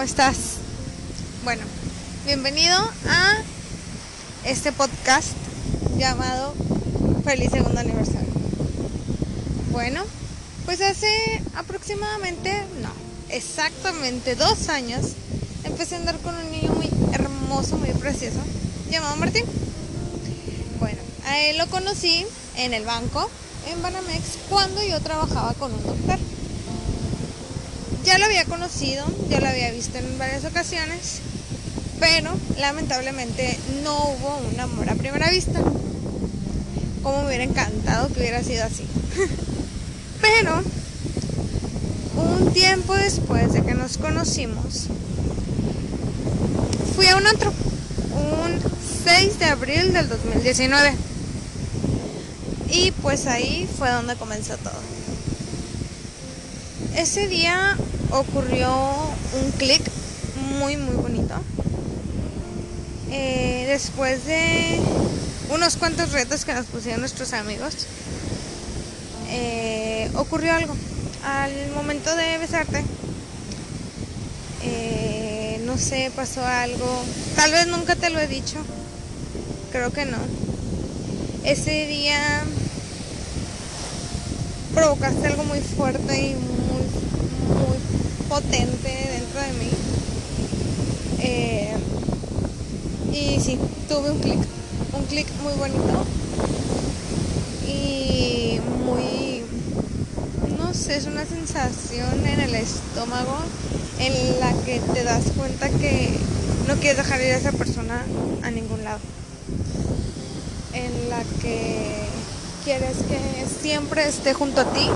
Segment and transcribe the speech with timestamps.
[0.00, 0.36] ¿cómo estás?
[1.44, 1.62] Bueno,
[2.24, 2.74] bienvenido
[3.06, 3.36] a
[4.46, 5.28] este podcast
[5.98, 6.54] llamado
[7.22, 8.32] Feliz Segundo Aniversario.
[9.72, 10.02] Bueno,
[10.64, 12.88] pues hace aproximadamente, no,
[13.28, 15.02] exactamente dos años,
[15.64, 18.38] empecé a andar con un niño muy hermoso, muy precioso,
[18.90, 19.44] llamado Martín.
[20.78, 22.24] Bueno, a él lo conocí
[22.56, 23.28] en el banco,
[23.70, 26.18] en Banamex, cuando yo trabajaba con un doctor
[28.04, 31.20] ya lo había conocido, ya lo había visto en varias ocasiones,
[31.98, 35.60] pero lamentablemente no hubo un amor a primera vista.
[37.02, 38.84] Como me hubiera encantado que hubiera sido así.
[40.20, 40.62] pero
[42.16, 44.86] un tiempo después de que nos conocimos,
[46.94, 47.52] fui a un otro,
[48.12, 48.60] un
[49.04, 50.94] 6 de abril del 2019.
[52.72, 54.80] Y pues ahí fue donde comenzó todo.
[56.96, 57.76] Ese día
[58.12, 58.70] ocurrió
[59.42, 59.82] un clic
[60.58, 61.34] muy muy bonito.
[63.10, 64.80] Eh, después de
[65.52, 67.86] unos cuantos retos que nos pusieron nuestros amigos,
[69.30, 70.74] eh, ocurrió algo.
[71.24, 72.82] Al momento de besarte,
[74.62, 77.02] eh, no sé, pasó algo.
[77.36, 78.56] Tal vez nunca te lo he dicho.
[79.72, 80.18] Creo que no.
[81.44, 82.42] Ese día
[84.74, 86.82] provocaste algo muy fuerte y muy,
[87.56, 87.78] muy
[88.30, 89.70] potente dentro de mí.
[91.18, 91.74] Eh,
[93.12, 94.38] y sí, tuve un clic,
[94.96, 96.06] un clic muy bonito
[97.66, 99.42] y muy,
[100.56, 103.36] no sé, es una sensación en el estómago
[103.98, 106.16] en la que te das cuenta que
[106.68, 108.04] no quieres dejar ir a esa persona
[108.44, 109.00] a ningún lado.
[110.72, 112.04] En la que
[112.64, 114.88] quieres que siempre esté junto a ti,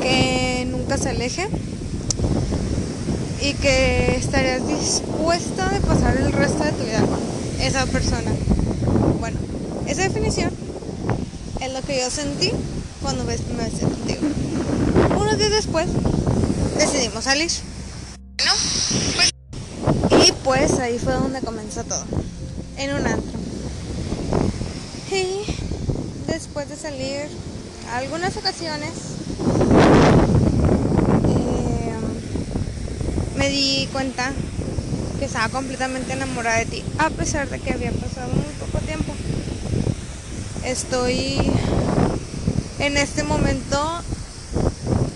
[0.00, 1.46] que nunca se aleje
[3.40, 7.20] y que estarías dispuesta de pasar el resto de tu vida con
[7.60, 8.30] esa persona.
[9.20, 9.38] Bueno,
[9.86, 10.50] esa definición
[11.60, 12.52] es lo que yo sentí
[13.02, 14.20] cuando me besé contigo.
[15.18, 15.88] Unos días después
[16.76, 17.50] decidimos salir.
[18.36, 18.52] Bueno,
[19.14, 19.30] pues...
[20.26, 22.04] Y pues ahí fue donde comenzó todo.
[22.76, 23.38] En un antro.
[25.10, 25.44] Y
[26.26, 27.28] después de salir
[27.92, 28.90] algunas ocasiones
[33.38, 34.32] me di cuenta
[35.18, 39.14] que estaba completamente enamorada de ti, a pesar de que había pasado muy poco tiempo.
[40.64, 41.38] Estoy
[42.80, 44.02] en este momento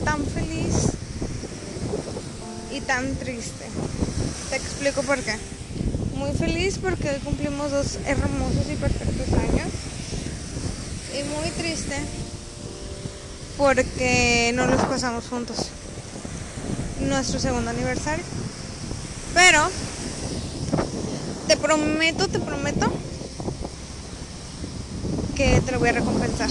[0.05, 0.93] tan feliz
[2.71, 3.67] y tan triste.
[4.51, 5.35] Te explico por qué.
[6.15, 9.69] Muy feliz porque hoy cumplimos dos hermosos y perfectos años.
[11.19, 11.97] Y muy triste
[13.59, 15.73] porque no los pasamos juntos
[17.09, 18.25] nuestro segundo aniversario.
[19.35, 19.69] Pero
[21.49, 22.93] te prometo, te prometo
[25.35, 26.51] que te lo voy a recompensar.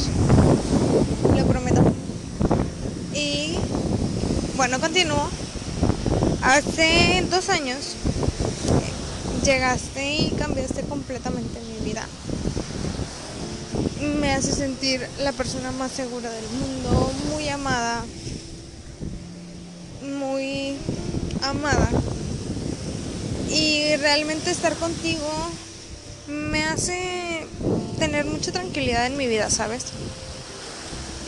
[1.36, 1.84] Lo prometo.
[3.14, 3.58] Y
[4.56, 5.30] bueno, continúo.
[6.42, 7.96] Hace dos años
[9.44, 12.06] llegaste y cambiaste completamente mi vida.
[14.20, 18.04] Me hace sentir la persona más segura del mundo, muy amada,
[20.12, 20.78] muy
[21.42, 21.90] amada.
[23.50, 25.28] Y realmente estar contigo
[26.28, 27.46] me hace
[28.00, 29.86] tener mucha tranquilidad en mi vida, ¿sabes?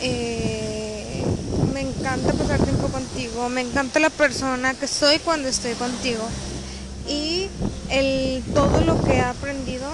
[0.00, 1.24] Eh,
[1.72, 6.22] me encanta pasar tiempo contigo, me encanta la persona que soy cuando estoy contigo.
[7.08, 7.48] Y
[7.90, 9.86] el, todo lo que he aprendido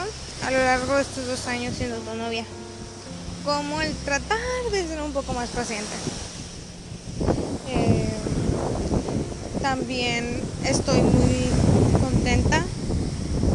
[0.47, 2.45] a lo largo de estos dos años siendo tu novia.
[3.45, 4.39] Como el tratar
[4.71, 5.91] de ser un poco más paciente.
[7.69, 8.09] Eh,
[9.63, 12.65] también estoy muy contenta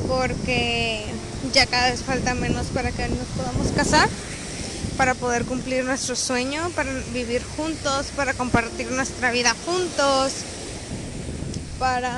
[0.07, 1.05] porque
[1.53, 4.09] ya cada vez falta menos para que nos podamos casar,
[4.97, 10.33] para poder cumplir nuestro sueño, para vivir juntos, para compartir nuestra vida juntos,
[11.79, 12.13] para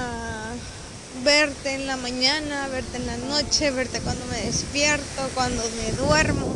[1.24, 6.54] verte en la mañana, verte en la noche, verte cuando me despierto, cuando me duermo.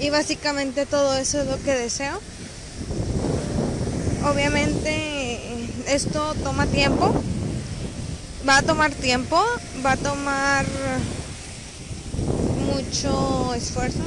[0.00, 2.20] Y básicamente todo eso es lo que deseo
[4.30, 5.15] obviamente
[5.88, 7.12] esto toma tiempo,
[8.48, 9.40] va a tomar tiempo,
[9.84, 10.66] va a tomar
[12.72, 14.02] mucho esfuerzo,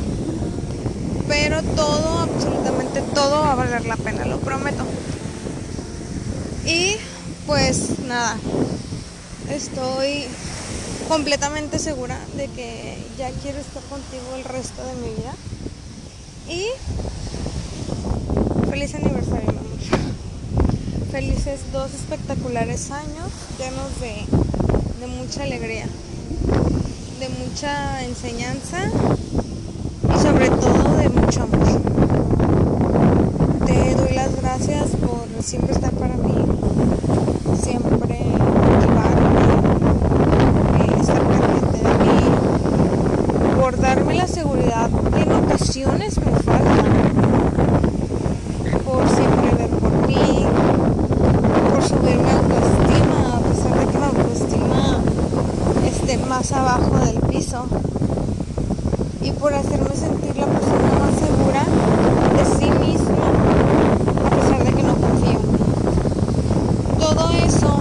[1.28, 4.84] pero todo, absolutamente todo va a valer la pena, lo prometo.
[6.66, 6.98] Y
[7.48, 8.38] pues nada,
[9.50, 10.26] estoy
[11.08, 15.34] completamente segura de que ya quiero estar contigo el resto de mi vida.
[16.48, 16.68] Y
[18.70, 19.54] feliz aniversario,
[21.12, 24.26] felices dos espectaculares años llenos de,
[25.00, 25.86] de mucha alegría,
[27.20, 28.92] de mucha enseñanza
[30.14, 31.60] y sobre todo de mucho amor.
[33.66, 36.36] Te doy las gracias por siempre estar para mí,
[37.62, 38.38] siempre eh,
[41.02, 42.20] estar pendiente de mí,
[43.60, 46.84] por darme la seguridad que en ocasiones me falta,
[48.86, 50.46] por siempre ver por mí,
[51.72, 55.02] por subirme autoestima, a pesar de que mi autoestima
[56.18, 57.66] más abajo del piso,
[59.22, 61.64] y por hacerme sentir la persona más segura
[62.36, 63.28] de sí misma,
[64.26, 65.60] a pesar de que no confío en mí.
[67.00, 67.80] Todo eso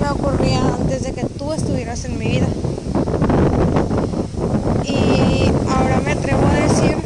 [0.00, 2.48] me ocurría antes de que tú estuvieras en mi vida.
[4.84, 6.96] Y ahora me atrevo a decir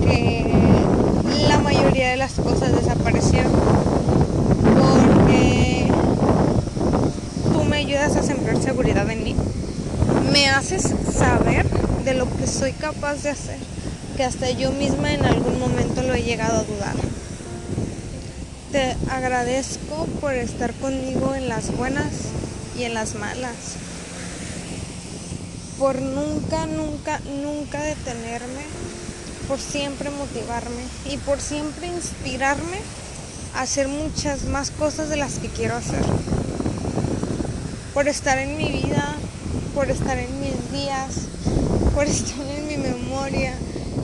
[0.00, 0.52] que
[1.48, 3.52] la mayoría de las cosas desaparecieron
[4.62, 5.92] porque
[7.52, 9.36] tú me ayudas a sembrar seguridad en mí.
[10.32, 11.66] Me haces saber
[12.04, 13.56] de lo que soy capaz de hacer,
[14.18, 16.94] que hasta yo misma en algún momento lo he llegado a dudar.
[18.70, 22.12] Te agradezco por estar conmigo en las buenas
[22.78, 23.54] y en las malas.
[25.78, 28.64] Por nunca, nunca, nunca detenerme.
[29.48, 32.76] Por siempre motivarme y por siempre inspirarme
[33.54, 36.04] a hacer muchas más cosas de las que quiero hacer.
[37.94, 39.14] Por estar en mi vida,
[39.74, 41.30] por estar en mis días,
[41.94, 43.54] por estar en mi memoria,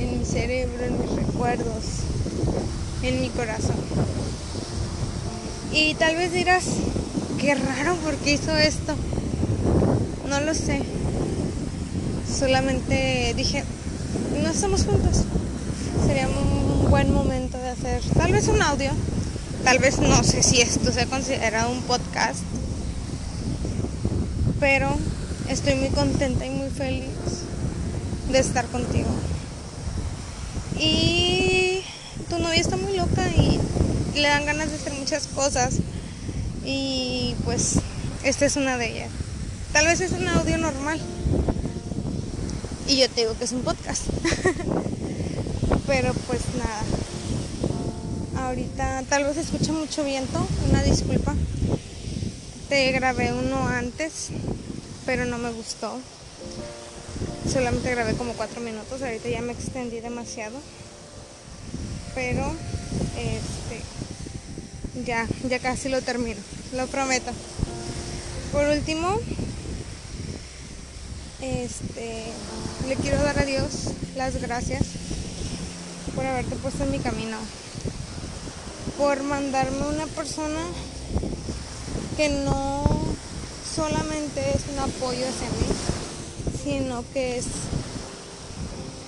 [0.01, 1.85] en mi cerebro, en mis recuerdos,
[3.03, 3.77] en mi corazón.
[5.73, 6.65] Y tal vez dirás,
[7.39, 8.95] qué raro porque hizo esto.
[10.29, 10.83] No lo sé.
[12.39, 13.65] Solamente dije,
[14.43, 15.25] no estamos juntos.
[16.07, 18.91] Sería un buen momento de hacer tal vez un audio.
[19.65, 22.41] Tal vez no sé si esto se considera un podcast.
[24.61, 24.89] Pero
[25.49, 27.46] estoy muy contenta y muy feliz
[28.31, 29.09] de estar contigo.
[30.79, 31.83] Y
[32.29, 33.59] tu novia está muy loca y
[34.15, 35.77] le dan ganas de hacer muchas cosas.
[36.65, 37.79] Y pues
[38.25, 39.11] esta es una de ellas.
[39.73, 41.01] Tal vez es un audio normal.
[42.89, 44.03] Y yo te digo que es un podcast.
[45.87, 48.45] Pero pues nada.
[48.47, 50.47] Ahorita tal vez escucha mucho viento.
[50.71, 51.35] Una disculpa.
[52.69, 54.29] Te grabé uno antes.
[55.05, 55.99] Pero no me gustó.
[57.51, 59.03] Solamente grabé como cuatro minutos.
[59.03, 60.59] Ahorita ya me extendí demasiado.
[62.15, 62.53] Pero
[63.17, 63.83] este
[65.05, 66.41] ya, ya casi lo termino.
[66.75, 67.31] Lo prometo.
[68.53, 69.21] Por último,
[71.41, 72.25] este
[72.89, 74.83] le quiero dar a Dios las gracias
[76.15, 77.37] por haberte puesto en mi camino.
[78.97, 80.61] Por mandarme una persona
[82.17, 82.85] que no
[83.75, 85.76] solamente es un apoyo hacia mí,
[86.67, 87.47] sino que es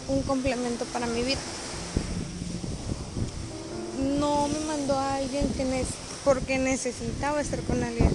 [0.07, 1.41] un complemento para mi vida.
[4.21, 5.49] No me mandó a alguien
[6.25, 8.11] porque necesitaba estar con alguien.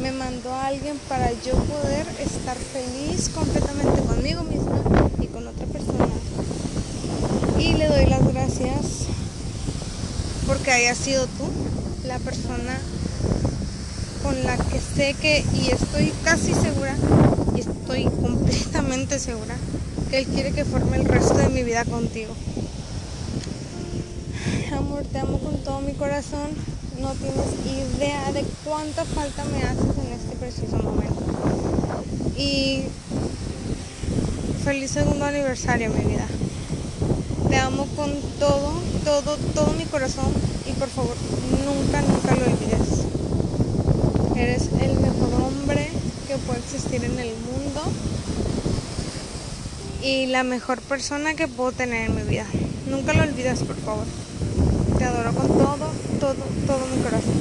[0.00, 4.82] Me mandó a alguien para yo poder estar feliz completamente conmigo misma
[5.20, 6.08] y con otra persona.
[7.58, 9.04] Y le doy las gracias
[10.46, 11.50] porque haya sido tú
[12.06, 12.80] la persona
[14.22, 16.96] con la que sé que, y estoy casi segura,
[17.56, 19.56] y estoy completamente segura,
[20.10, 22.34] que Él quiere que forme el resto de mi vida contigo.
[24.76, 26.50] Amor, te amo con todo mi corazón.
[27.00, 31.22] No tienes idea de cuánta falta me haces en este preciso momento.
[32.36, 32.84] Y
[34.64, 36.26] feliz segundo aniversario, mi vida.
[37.48, 38.72] Te amo con todo,
[39.04, 40.32] todo, todo mi corazón
[40.68, 41.16] y por favor,
[41.64, 43.06] nunca, nunca lo olvides.
[44.36, 45.90] Eres el mejor hombre
[46.36, 47.82] que puede existir en el mundo
[50.02, 52.46] y la mejor persona que puedo tener en mi vida.
[52.90, 54.04] Nunca lo olvides, por favor.
[54.98, 55.90] Te adoro con todo,
[56.20, 57.34] todo, todo mi corazón.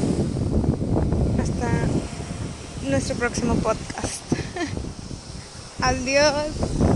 [1.41, 4.21] Hasta nuestro próximo podcast.
[5.81, 6.94] Adiós.